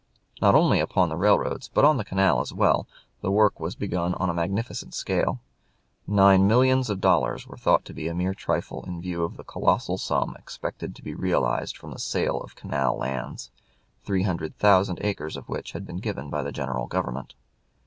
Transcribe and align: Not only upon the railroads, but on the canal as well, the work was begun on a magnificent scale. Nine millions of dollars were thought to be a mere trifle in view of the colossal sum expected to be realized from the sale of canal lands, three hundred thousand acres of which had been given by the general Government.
Not 0.41 0.55
only 0.55 0.79
upon 0.79 1.09
the 1.09 1.15
railroads, 1.15 1.67
but 1.71 1.85
on 1.85 1.97
the 1.97 2.03
canal 2.03 2.41
as 2.41 2.51
well, 2.51 2.87
the 3.21 3.29
work 3.29 3.59
was 3.59 3.75
begun 3.75 4.15
on 4.15 4.31
a 4.31 4.33
magnificent 4.33 4.95
scale. 4.95 5.41
Nine 6.07 6.47
millions 6.47 6.89
of 6.89 6.99
dollars 6.99 7.45
were 7.45 7.55
thought 7.55 7.85
to 7.85 7.93
be 7.93 8.07
a 8.07 8.15
mere 8.15 8.33
trifle 8.33 8.83
in 8.87 8.99
view 8.99 9.23
of 9.23 9.37
the 9.37 9.43
colossal 9.43 9.99
sum 9.99 10.35
expected 10.39 10.95
to 10.95 11.03
be 11.03 11.13
realized 11.13 11.77
from 11.77 11.91
the 11.91 11.99
sale 11.99 12.41
of 12.41 12.55
canal 12.55 12.97
lands, 12.97 13.51
three 14.03 14.23
hundred 14.23 14.57
thousand 14.57 14.97
acres 15.01 15.37
of 15.37 15.47
which 15.47 15.73
had 15.73 15.85
been 15.85 15.97
given 15.99 16.31
by 16.31 16.41
the 16.41 16.51
general 16.51 16.87
Government. 16.87 17.35